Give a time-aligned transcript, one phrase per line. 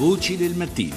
[0.00, 0.96] Voci del mattino.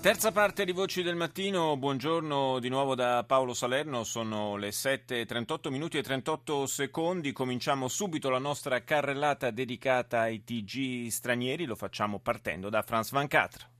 [0.00, 5.70] Terza parte di Voci del Mattino, buongiorno di nuovo da Paolo Salerno, sono le 7.38
[5.70, 12.20] minuti e 38 secondi, cominciamo subito la nostra carrellata dedicata ai TG stranieri, lo facciamo
[12.20, 13.73] partendo da France 24.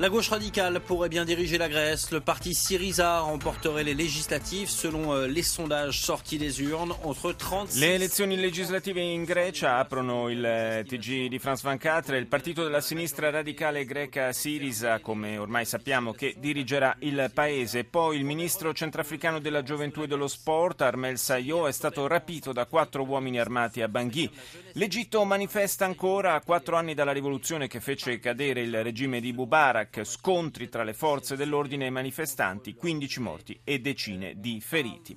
[0.00, 2.12] La gauche radicale pourrait bien diriger la Grèce.
[2.12, 7.80] Le parti Syriza remporterait les législatives selon euh, les sondages sortis des urnes entre 36
[7.80, 12.80] Le elezioni legislative in Grecia aprono il eh, TG di France 24, il partito della
[12.80, 17.82] sinistra radicale greca Syriza, come ormai sappiamo, che dirigerà il paese.
[17.82, 22.66] Poi il ministro centrafricano della gioventù e dello sport, Armel Sayo, è stato rapito da
[22.66, 24.30] quattro uomini armati a Bangui.
[24.74, 29.87] L'Egitto manifesta ancora a quattro anni dalla rivoluzione che fece cadere il regime di Mubarak
[30.04, 35.16] scontri tra le forze dell'ordine e i manifestanti, 15 morti e decine di feriti.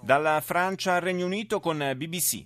[0.00, 2.44] Dalla Francia al Regno Unito con BBC.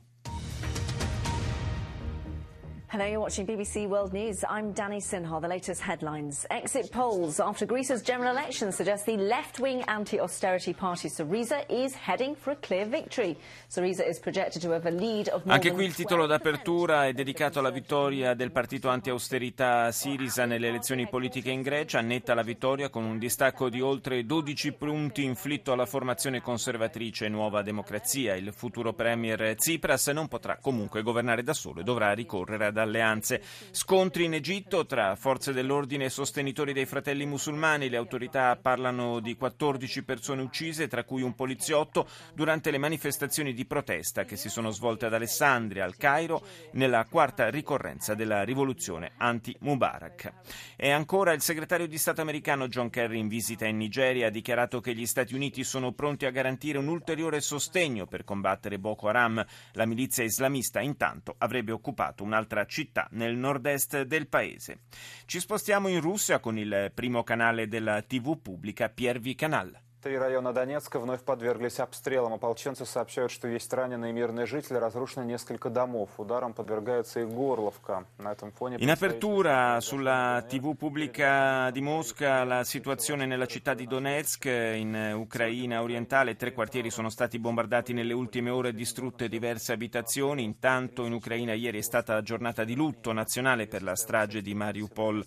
[2.93, 4.45] Hello, you're watching BBC World News.
[4.47, 5.41] I'm Danny Sinha.
[5.41, 6.45] The latest headlines.
[6.51, 12.51] Exit polls after Greece's general election suggest the left-wing anti-austerity party Syriza is heading for
[12.51, 13.39] a clear victory.
[13.71, 17.15] Syriza is projected to have a lead of more Anche qui il titolo d'apertura è
[17.15, 22.91] dedicato alla vittoria del partito anti-austerità Sirisa nelle elezioni politiche in Grecia, netta la vittoria
[22.91, 28.35] con un distacco di oltre 12 punti inflitto alla formazione conservatrice Nuova Democrazia.
[28.35, 33.43] Il futuro premier Tsipras non potrà comunque governare da solo e dovrà ricorrere ad alleanze.
[33.71, 37.89] Scontri in Egitto tra forze dell'ordine e sostenitori dei fratelli musulmani.
[37.89, 43.65] Le autorità parlano di 14 persone uccise, tra cui un poliziotto, durante le manifestazioni di
[43.65, 50.33] protesta che si sono svolte ad Alessandria, al Cairo, nella quarta ricorrenza della rivoluzione anti-Mubarak.
[50.77, 54.81] E ancora il segretario di Stato americano John Kerry in visita in Nigeria ha dichiarato
[54.81, 59.45] che gli Stati Uniti sono pronti a garantire un ulteriore sostegno per combattere Boko Haram.
[59.73, 62.72] La milizia islamista intanto avrebbe occupato un'altra città
[63.11, 64.81] nel nord-est del paese.
[65.27, 69.79] Ci spostiamo in Russia con il primo canale della TV pubblica Piervi Canal.
[70.02, 72.32] Три района Донецка вновь подверглись обстрелам.
[72.34, 76.12] Ополченцы сообщают, что есть раненые мирные жители, разрушено несколько домов.
[76.18, 78.06] Ударом подвергается и Горловка.
[78.20, 78.78] На этом фоне...
[78.78, 85.82] In apertura sulla TV pubblica di Mosca la situazione nella città di Donetsk in Ucraina
[85.82, 90.44] orientale, tre quartieri sono stati bombardati nelle ultime ore, distrutte diverse abitazioni.
[90.44, 94.54] Intanto in Ucraina ieri è stata la giornata di lutto nazionale per la strage di
[94.54, 95.26] Mariupol.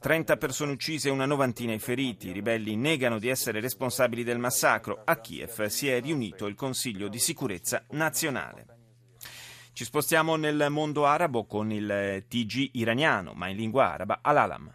[0.00, 2.28] 30 persone uccise e una novantina i feriti.
[2.28, 5.02] I ribelli negano di essere responsabili del massacro.
[5.04, 8.66] A Kiev si è riunito il Consiglio di sicurezza nazionale.
[9.72, 14.74] Ci spostiamo nel mondo arabo con il TG iraniano, ma in lingua araba, Al-Alam.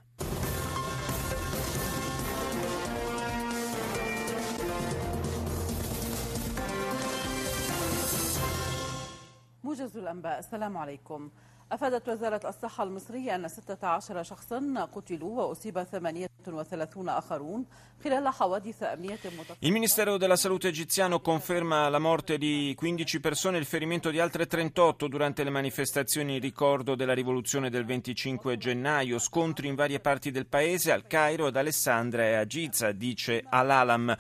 [9.64, 11.30] موجز الأنباء السلام عليكم
[11.72, 17.66] أفادت وزارة الصحة المصرية أن 16 شخصا قتلوا وأصيب 38 آخرون
[18.04, 23.58] خلال حوادث أمنية متفرقة Il Ministero della Salute egiziano conferma la morte di 15 persone
[23.58, 28.58] e il ferimento di altre 38 durante le manifestazioni in ricordo della rivoluzione del 25
[28.58, 29.20] gennaio.
[29.20, 34.16] Scontri in varie parti del paese, al Cairo, ad Alessandria e a Giza, dice Al-Alam.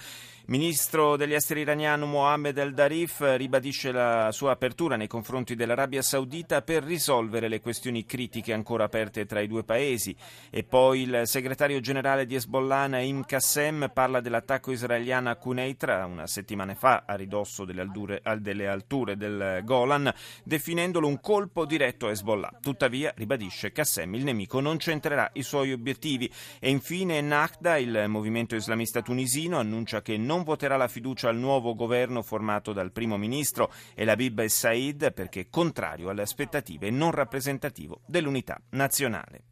[0.46, 6.82] Ministro degli esteri iraniano Mohammed el-Darif ribadisce la sua apertura nei confronti dell'Arabia Saudita per
[6.82, 10.14] risolvere le questioni critiche ancora aperte tra i due paesi.
[10.50, 16.26] E poi il segretario generale di Hezbollah Naim Qassem parla dell'attacco israeliano a Quneitra una
[16.26, 22.10] settimana fa a ridosso delle, aldure, delle alture del Golan, definendolo un colpo diretto a
[22.10, 22.58] Hezbollah.
[22.60, 26.28] Tuttavia, ribadisce Qassem, il nemico non centrerà i suoi obiettivi.
[26.58, 31.36] E infine Nahda, il movimento islamista tunisino, annuncia che non non voterà la fiducia al
[31.36, 38.00] nuovo governo formato dal primo ministro Elabib Said perché contrario alle aspettative e non rappresentativo
[38.06, 39.42] dell'unità nazionale.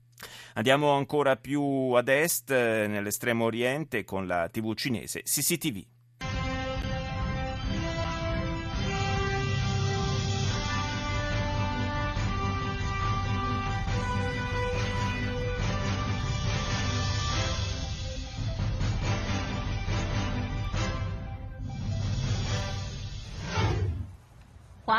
[0.54, 5.84] Andiamo ancora più ad est, nell'estremo oriente, con la TV cinese CCTV.“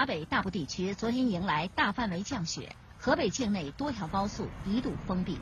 [0.00, 2.68] 华北大部地区昨天迎来大范围降雪，
[2.98, 5.38] 河北境内多条高速一度封闭。”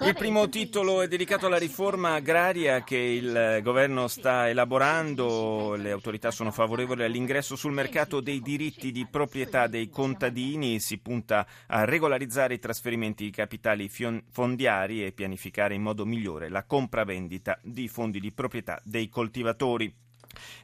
[0.00, 5.76] Il primo titolo è dedicato alla riforma agraria che il governo sta elaborando.
[5.76, 10.80] Le autorità sono favorevoli all'ingresso sul mercato dei diritti di proprietà dei contadini.
[10.80, 16.64] Si punta a regolarizzare i trasferimenti di capitali fondiari e pianificare in modo migliore la
[16.64, 19.94] compravendita di fondi di proprietà dei coltivatori.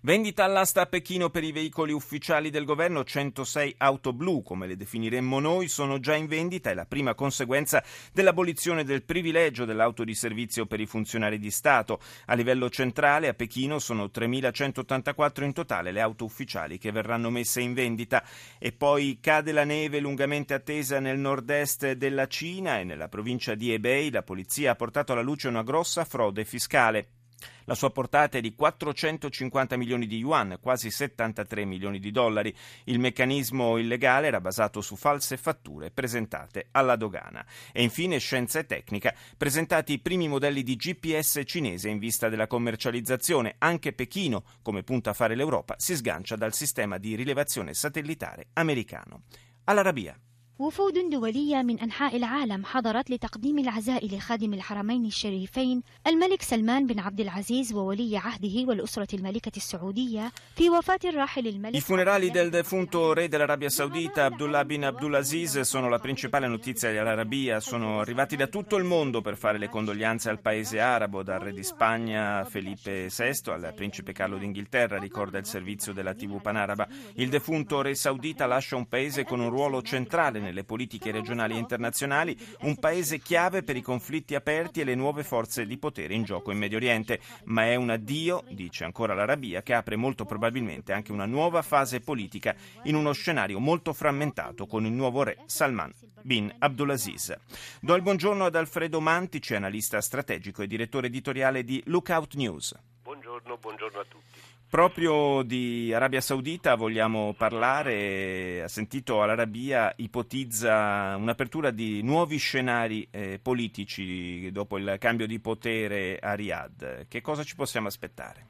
[0.02, 4.76] Vendita all'asta a Pechino per i veicoli ufficiali del governo, 106 auto blu, come le
[4.76, 10.16] definiremmo noi, sono già in vendita e la prima conseguenza dell'abolizione del privilegio dell'auto di
[10.16, 12.00] servizio per i funzionari di Stato.
[12.26, 17.62] A livello centrale a Pechino sono 3.184 in totale le auto ufficiali che verranno messe
[17.62, 18.24] in vendita
[18.60, 23.72] e poi cade la neve lungamente attesa nel nord-est della Cina e nella provincia di
[23.72, 27.23] Hebei la polizia ha portato alla luce una grossa frode fiscale.
[27.66, 32.54] La sua portata è di 450 milioni di yuan, quasi 73 milioni di dollari.
[32.86, 37.46] Il meccanismo illegale era basato su false fatture presentate alla dogana.
[37.72, 42.48] E infine scienza e tecnica, presentati i primi modelli di GPS cinese in vista della
[42.48, 43.56] commercializzazione.
[43.60, 49.24] Anche Pechino, come punta a fare l'Europa, si sgancia dal sistema di rilevazione satellitare americano.
[49.66, 50.18] All'Arabia.
[50.59, 57.21] وفود دولية من أنحاء العالم حضرت لتقديم العزاء لخادم الحرمين الشريفين الملك سلمان بن عبد
[57.21, 63.29] العزيز وولي عهده والأسرة الملكة السعودية في وفاة الراحل الملك I funerali del defunto re
[63.29, 68.85] dell'Arabia Saudita Abdullah bin Abdulaziz sono la principale notizia dell'Arabia, sono arrivati da tutto il
[68.85, 73.73] mondo per fare le condoglianze al paese arabo, dal re di Spagna Felipe VI al
[73.77, 76.89] principe Carlo d'Inghilterra, ricorda il servizio della TV panaraba.
[77.15, 81.60] Il defunto re saudita lascia un paese con un ruolo centrale nelle politiche regionali e
[81.60, 86.24] internazionali, un paese chiave per i conflitti aperti e le nuove forze di potere in
[86.24, 90.94] gioco in Medio Oriente, ma è un addio, dice ancora l'Arabia, che apre molto probabilmente
[90.94, 95.92] anche una nuova fase politica in uno scenario molto frammentato con il nuovo re Salman
[96.22, 97.36] bin Abdulaziz.
[97.82, 102.74] Do il buongiorno ad Alfredo Mantici, analista strategico e direttore editoriale di Lookout News.
[103.04, 104.33] Buongiorno, buongiorno a tutti.
[104.74, 108.64] Proprio di Arabia Saudita vogliamo parlare.
[108.64, 116.18] Ha sentito all'Arabia ipotizza un'apertura di nuovi scenari eh, politici dopo il cambio di potere
[116.18, 117.08] a Riyadh.
[117.08, 118.48] Che cosa ci possiamo aspettare?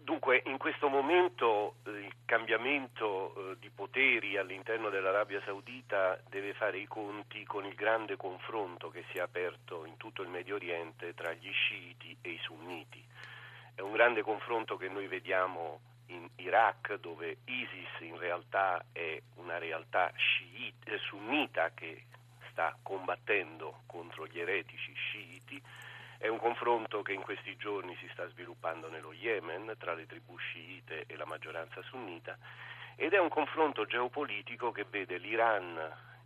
[0.00, 6.78] Dunque, in questo momento eh, il cambiamento eh, di poteri all'interno dell'Arabia Saudita deve fare
[6.78, 11.12] i conti con il grande confronto che si è aperto in tutto il Medio Oriente
[11.12, 13.04] tra gli sciiti e i sunniti
[13.74, 19.58] è un grande confronto che noi vediamo in Iraq dove ISIS in realtà è una
[19.58, 22.04] realtà sciita, eh, sunnita che
[22.50, 25.60] sta combattendo contro gli eretici sciiti,
[26.18, 30.36] è un confronto che in questi giorni si sta sviluppando nello Yemen tra le tribù
[30.36, 32.38] sciite e la maggioranza sunnita
[32.96, 35.78] ed è un confronto geopolitico che vede l'Iran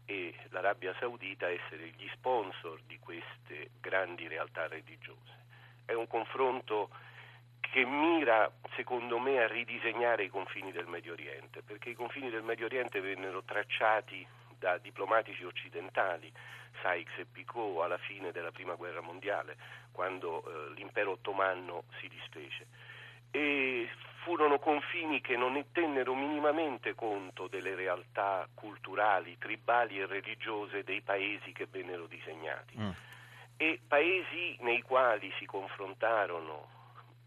[0.04, 5.46] e l'Arabia Saudita essere gli sponsor di queste grandi realtà religiose.
[5.84, 6.90] È un confronto
[7.70, 12.42] che mira, secondo me, a ridisegnare i confini del Medio Oriente, perché i confini del
[12.42, 14.26] Medio Oriente vennero tracciati
[14.58, 16.32] da diplomatici occidentali,
[16.82, 19.56] Sykes e Picot, alla fine della Prima Guerra Mondiale,
[19.92, 22.66] quando eh, l'impero ottomano si disfece.
[23.30, 23.88] E
[24.22, 31.52] furono confini che non tennero minimamente conto delle realtà culturali, tribali e religiose dei paesi
[31.52, 32.78] che vennero disegnati.
[32.78, 32.90] Mm.
[33.56, 36.77] E paesi nei quali si confrontarono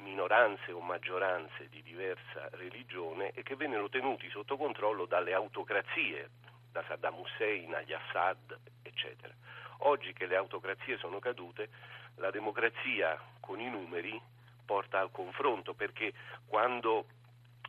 [0.01, 6.29] minoranze o maggioranze di diversa religione e che vennero tenuti sotto controllo dalle autocrazie,
[6.71, 9.33] da Saddam Hussein agli Assad, eccetera.
[9.79, 11.69] Oggi che le autocrazie sono cadute,
[12.15, 14.19] la democrazia con i numeri
[14.65, 16.13] porta al confronto perché
[16.45, 17.05] quando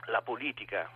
[0.06, 0.90] la politica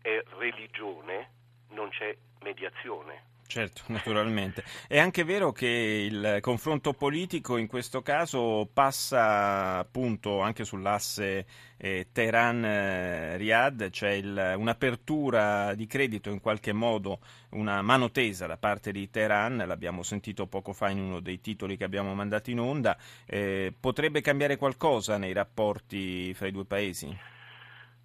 [0.00, 1.30] è religione
[1.70, 4.64] non c'è mediazione, Certo, naturalmente.
[4.88, 11.46] È anche vero che il confronto politico in questo caso passa appunto anche sull'asse
[11.76, 17.20] eh, Teheran-Riyadh, c'è il, un'apertura di credito in qualche modo,
[17.50, 21.76] una mano tesa da parte di Teheran, l'abbiamo sentito poco fa in uno dei titoli
[21.76, 27.33] che abbiamo mandato in onda, eh, potrebbe cambiare qualcosa nei rapporti fra i due paesi?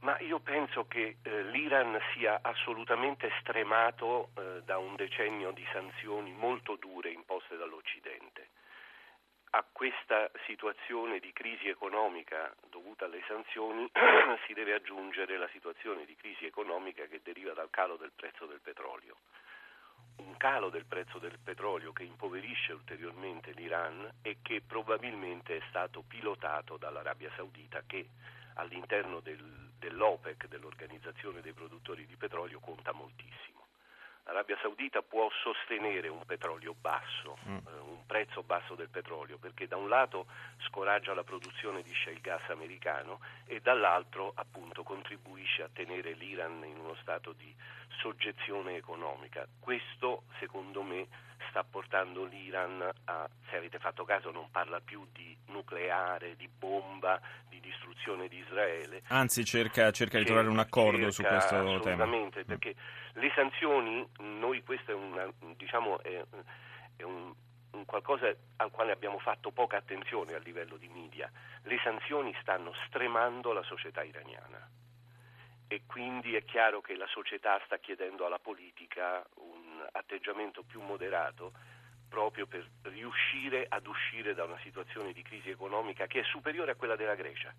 [0.01, 6.31] Ma io penso che eh, l'Iran sia assolutamente stremato eh, da un decennio di sanzioni
[6.31, 8.47] molto dure imposte dall'Occidente.
[9.51, 13.89] A questa situazione di crisi economica dovuta alle sanzioni
[14.47, 18.61] si deve aggiungere la situazione di crisi economica che deriva dal calo del prezzo del
[18.61, 19.17] petrolio.
[20.17, 26.03] Un calo del prezzo del petrolio che impoverisce ulteriormente l'Iran e che probabilmente è stato
[26.07, 28.07] pilotato dall'Arabia Saudita che
[28.59, 33.67] all'interno del, dell'OPEC, dell'Organizzazione dei produttori di petrolio, conta moltissimo.
[34.25, 37.57] l'Arabia Saudita può sostenere un petrolio basso, mm.
[37.57, 40.27] eh, un prezzo basso del petrolio, perché da un lato
[40.67, 46.77] scoraggia la produzione di shale gas americano e dall'altro appunto contribuisce a tenere l'Iran in
[46.77, 47.53] uno stato di
[48.01, 49.47] soggezione economica.
[49.59, 51.07] Questo secondo me
[51.49, 57.19] sta portando l'Iran a, se avete fatto caso, non parla più di nucleare, di bomba,
[57.47, 57.78] di distruzione
[58.27, 59.01] di Israele.
[59.07, 62.03] Anzi cerca, cerca di trovare un accordo su questo assolutamente, tema.
[62.03, 62.75] Assolutamente, perché
[63.13, 66.23] le sanzioni, noi questo è, una, diciamo, è,
[66.95, 67.33] è un,
[67.71, 71.31] un qualcosa al quale abbiamo fatto poca attenzione a livello di media.
[71.63, 74.67] Le sanzioni stanno stremando la società iraniana
[75.67, 81.51] e quindi è chiaro che la società sta chiedendo alla politica un atteggiamento più moderato
[82.09, 86.75] proprio per riuscire ad uscire da una situazione di crisi economica che è superiore a
[86.75, 87.53] quella della Grecia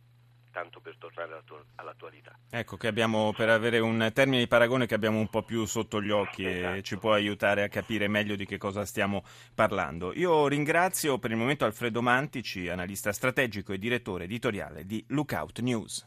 [0.51, 1.43] tanto per tornare
[1.77, 2.33] all'attualità.
[2.51, 6.03] Ecco, che abbiamo per avere un termine di paragone che abbiamo un po' più sotto
[6.03, 6.75] gli occhi esatto.
[6.75, 10.13] e ci può aiutare a capire meglio di che cosa stiamo parlando.
[10.15, 16.07] Io ringrazio per il momento Alfredo Mantici, analista strategico e direttore editoriale di Lookout News.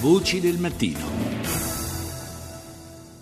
[0.00, 1.77] Voci del mattino.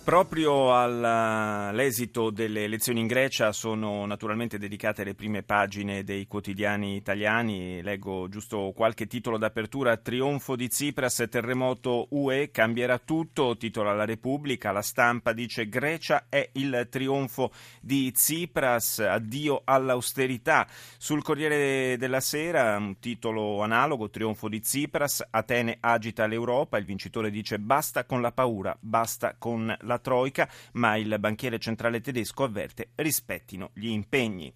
[0.07, 7.81] Proprio all'esito delle elezioni in Grecia sono naturalmente dedicate le prime pagine dei quotidiani italiani.
[7.81, 9.97] Leggo giusto qualche titolo d'apertura.
[9.97, 13.57] Trionfo di Tsipras, terremoto UE, cambierà tutto.
[13.57, 14.71] Titola la Repubblica.
[14.71, 18.99] La stampa dice Grecia è il trionfo di Tsipras.
[18.99, 20.67] Addio all'austerità.
[20.97, 24.09] Sul Corriere della Sera un titolo analogo.
[24.09, 25.27] Trionfo di Tsipras.
[25.29, 26.77] Atene agita l'Europa.
[26.77, 32.01] Il vincitore dice basta con la paura, basta con la Troica, ma il banchiere centrale
[32.01, 34.53] tedesco avverte rispettino gli impegni.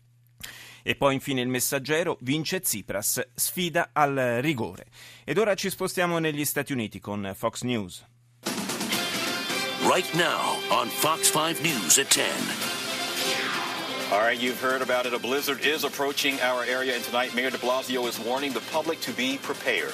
[0.84, 4.88] E poi infine il messaggero vince Tsipras, sfida al rigore.
[5.24, 8.06] Ed ora ci spostiamo negli Stati Uniti con Fox News.
[9.84, 12.26] Right now on Fox 5 News at 10.
[14.12, 15.14] All right, you've heard about it.
[15.14, 19.00] A blizzard is approaching our area, and tonight Mayor de Blasio is warning the public
[19.02, 19.94] to be prepared.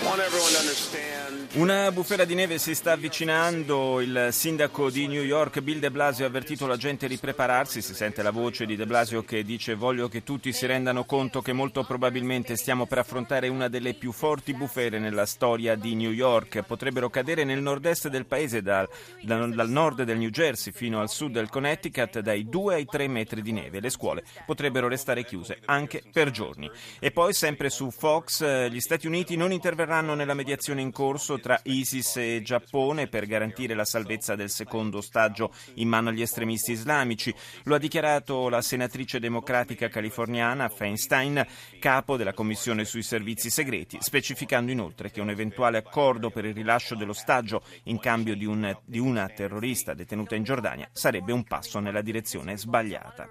[0.00, 1.21] I want everyone to understand.
[1.54, 6.24] Una bufera di neve si sta avvicinando, il sindaco di New York Bill de Blasio
[6.24, 9.74] ha avvertito la gente di prepararsi, si sente la voce di de Blasio che dice
[9.74, 14.12] voglio che tutti si rendano conto che molto probabilmente stiamo per affrontare una delle più
[14.12, 18.88] forti bufere nella storia di New York, potrebbero cadere nel nord-est del paese dal,
[19.20, 23.08] dal, dal nord del New Jersey fino al sud del Connecticut dai 2 ai 3
[23.08, 26.70] metri di neve, le scuole potrebbero restare chiuse anche per giorni.
[26.98, 31.60] E poi sempre su Fox gli Stati Uniti non interverranno nella mediazione in corso tra
[31.64, 37.34] ISIS e Giappone per garantire la salvezza del secondo ostaggio in mano agli estremisti islamici.
[37.64, 41.46] Lo ha dichiarato la senatrice democratica californiana Feinstein,
[41.78, 46.94] capo della Commissione sui servizi segreti, specificando inoltre che un eventuale accordo per il rilascio
[46.94, 52.00] dell'ostaggio in cambio di, un, di una terrorista detenuta in Giordania sarebbe un passo nella
[52.00, 53.28] direzione sbagliata.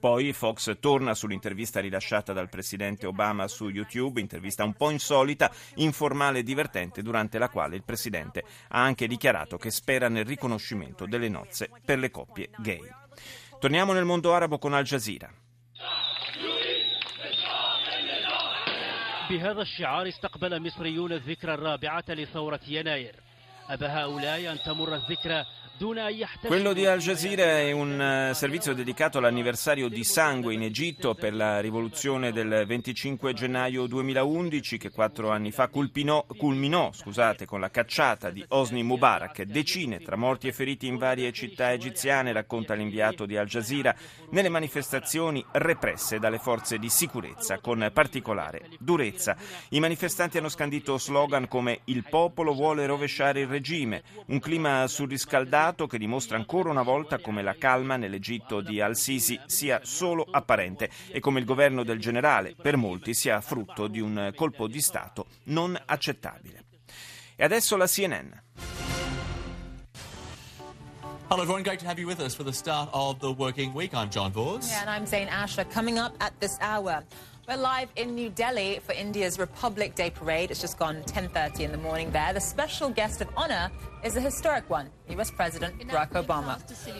[0.00, 6.40] Poi Fox torna sull'intervista rilasciata dal presidente Obama su YouTube, intervista un po' insolita, informale
[6.40, 11.29] e divertente, durante la quale il presidente ha anche dichiarato che spera nel riconoscimento delle
[11.29, 12.87] nozze per le coppie gay.
[13.59, 15.31] Torniamo nel mondo arabo con Al Jazeera.
[19.29, 23.15] بهذا الشعار استقبل مصريون الذكرى الرابعة لثورة يناير
[23.69, 25.45] أبى هؤلاء أن تمر الذكرى
[26.46, 31.34] quello di Al Jazeera è un uh, servizio dedicato all'anniversario di sangue in Egitto per
[31.34, 37.70] la rivoluzione del 25 gennaio 2011 che quattro anni fa culminò, culminò scusate, con la
[37.70, 39.42] cacciata di Osni Mubarak.
[39.42, 43.92] Decine tra morti e feriti in varie città egiziane, racconta l'inviato di Al Jazeera,
[44.30, 49.36] nelle manifestazioni represse dalle forze di sicurezza con particolare durezza.
[49.70, 55.62] I manifestanti hanno scandito slogan come il popolo vuole rovesciare il regime, un clima surriscaldato
[55.64, 60.90] dato che dimostra ancora una volta come la calma nell'Egitto di Al-Sisi sia solo apparente
[61.08, 65.26] e come il governo del generale per molti sia frutto di un colpo di Stato
[65.44, 66.64] non accettabile.
[67.34, 68.30] E adesso la CNN.
[71.30, 71.62] Hello, everyone.
[71.62, 73.94] Great to have you with us for the start of the working week.
[73.94, 74.68] I'm John Vors.
[74.68, 75.64] Yeah, and I'm Zane Asher.
[75.64, 77.02] Coming up at this hour.
[77.48, 80.50] We're live in New Delhi for India's Republic Day parade.
[80.50, 82.34] It's just gone 10:30 in the morning there.
[82.34, 83.70] The special guest of honor
[84.04, 86.58] is a historic one, US President Barack Obama.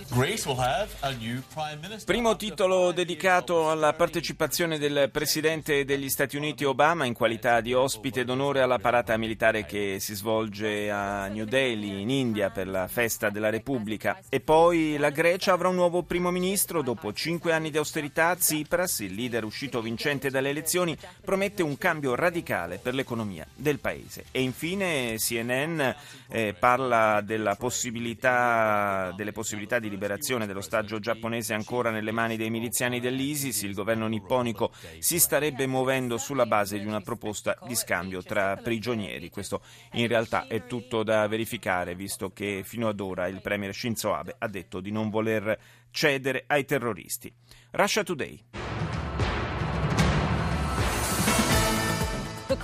[0.09, 2.11] Greece will have a new prime minister.
[2.11, 8.25] Primo titolo dedicato alla partecipazione del presidente degli Stati Uniti Obama in qualità di ospite
[8.25, 13.29] d'onore alla parata militare che si svolge a New Delhi in India per la festa
[13.29, 14.19] della Repubblica.
[14.31, 18.35] E poi la Grecia avrà un nuovo primo ministro dopo cinque anni di austerità.
[18.35, 24.25] Tsipras, il leader uscito vincente dalle elezioni, promette un cambio radicale per l'economia del paese.
[24.31, 25.81] E infine CNN
[26.29, 33.01] eh, parla della possibilità, delle possibilità di liberazione dell'ostaggio giapponese ancora nelle mani dei miliziani
[33.01, 33.63] dell'ISIS.
[33.63, 39.31] Il governo nipponico si starebbe muovendo sulla base di una proposta di scambio tra prigionieri.
[39.31, 44.15] Questo in realtà è tutto da verificare, visto che fino ad ora il premier Shinzo
[44.15, 45.59] Abe ha detto di non voler
[45.91, 47.33] cedere ai terroristi.
[47.71, 48.74] Russia Today.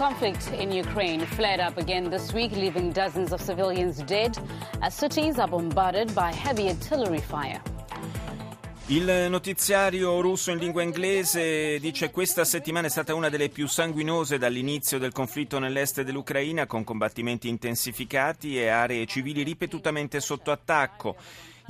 [0.00, 4.34] Conflict in Ukraine flared up again this week, leaving dozens of civilians dead
[4.80, 7.60] as cities are bombarded by heavy artillery fire.
[8.86, 14.38] Il notiziario russo in lingua inglese dice questa settimana è stata una delle più sanguinose
[14.38, 21.14] dall'inizio del conflitto nell'est dell'Ucraina, con combattimenti intensificati e aree civili ripetutamente sotto attacco.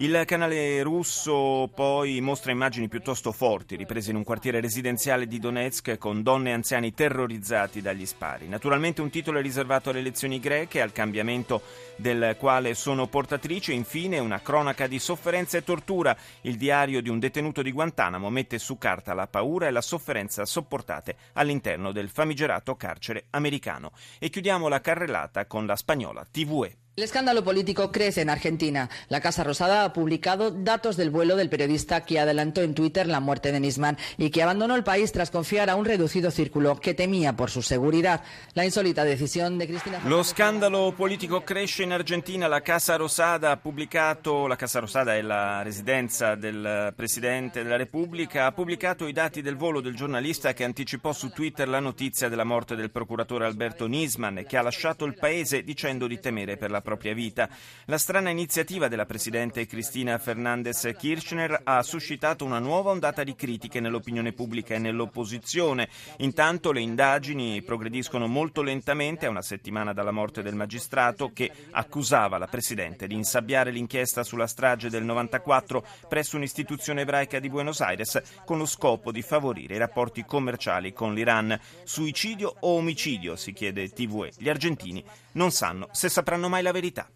[0.03, 5.99] Il canale russo poi mostra immagini piuttosto forti, riprese in un quartiere residenziale di Donetsk
[5.99, 8.49] con donne e anziani terrorizzati dagli spari.
[8.49, 11.61] Naturalmente un titolo è riservato alle elezioni greche, al cambiamento
[11.97, 13.75] del quale sono portatrice.
[13.75, 16.17] Infine una cronaca di sofferenza e tortura.
[16.41, 20.47] Il diario di un detenuto di Guantanamo mette su carta la paura e la sofferenza
[20.47, 23.93] sopportate all'interno del famigerato carcere americano.
[24.19, 26.77] E chiudiamo la carrellata con la spagnola TVE.
[27.01, 28.91] El escándalo político crece en Argentina.
[29.09, 33.21] La Casa Rosada ha publicado datos del vuelo del periodista que adelantó en Twitter la
[33.21, 36.93] muerte de Nisman y que abandonó el país tras confiar a un reducido círculo que
[36.93, 38.23] temía por su seguridad.
[38.53, 42.49] La insólita decisión de Cristina Lo scandalo politico cresce in Argentina.
[42.49, 48.45] La Casa Rosada ha pubblicato, la Casa Rosada è la residenza del Presidente della Repubblica,
[48.45, 52.45] ha pubblicato i dati del volo del giornalista che anticipò su Twitter la notizia della
[52.45, 56.71] morte del procuratore Alberto Nisman e che ha lasciato il paese dicendo di temere per
[56.71, 57.49] la propria vita.
[57.85, 63.79] La strana iniziativa della Presidente Cristina Fernandez Kirchner ha suscitato una nuova ondata di critiche
[63.79, 65.89] nell'opinione pubblica e nell'opposizione.
[66.17, 72.39] Intanto le indagini progrediscono molto lentamente a una settimana dalla morte del magistrato che accusava
[72.39, 78.21] la Presidente di insabbiare l'inchiesta sulla strage del 94 presso un'istituzione ebraica di Buenos Aires
[78.45, 81.57] con lo scopo di favorire i rapporti commerciali con l'Iran.
[81.85, 84.33] Suicidio o omicidio, si chiede TVE.
[84.37, 87.09] Gli argentini non sanno se sapranno mai la verità.